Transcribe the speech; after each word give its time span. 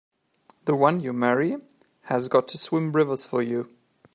The 0.65 0.75
one 0.75 0.99
you 0.99 1.13
marry 1.13 1.57
has 2.05 2.27
got 2.27 2.47
to 2.47 2.57
swim 2.57 2.91
rivers 2.91 3.23
for 3.23 3.43
you! 3.43 3.69